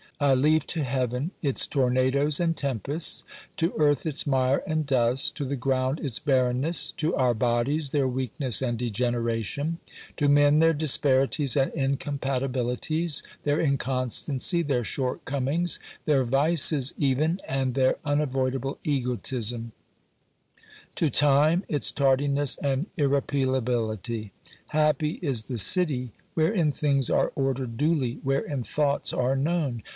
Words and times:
I 0.19 0.35
leave 0.35 0.67
to 0.67 0.83
heaven 0.83 1.31
its 1.41 1.65
tornados 1.65 2.39
and 2.39 2.55
tempests; 2.55 3.23
to 3.57 3.73
earth 3.77 4.05
its 4.05 4.27
mire 4.27 4.61
and 4.67 4.85
dust; 4.85 5.35
to 5.37 5.45
the 5.45 5.55
ground 5.55 5.99
its 5.99 6.19
barrenness; 6.19 6.91
to 6.93 7.15
our 7.15 7.33
bodies 7.33 7.89
their 7.89 8.07
weakness 8.07 8.61
and 8.61 8.77
degeneration; 8.77 9.79
to 10.17 10.27
men 10.27 10.59
their 10.59 10.73
disparities 10.73 11.55
and 11.57 11.71
incompatibilities, 11.75 13.23
their 13.43 13.59
inconstancy, 13.59 14.61
their 14.61 14.83
shortcomings, 14.83 15.79
their 16.05 16.23
vices 16.23 16.93
even 16.99 17.41
and 17.47 17.73
their 17.73 17.97
unavoidable 18.05 18.77
ego 18.83 19.15
tism; 19.15 19.71
to 20.95 21.09
time 21.09 21.63
its 21.67 21.91
tardiness 21.91 22.57
and 22.57 22.85
irrepealability. 22.95 24.29
Happy 24.67 25.13
is 25.23 25.45
the 25.45 25.57
city 25.59 26.11
wherein 26.35 26.71
things 26.71 27.09
are 27.09 27.31
ordered 27.35 27.75
duly, 27.77 28.19
wherein 28.23 28.61
thoughts 28.63 29.11
are 29.13 29.35
known 29.35 29.81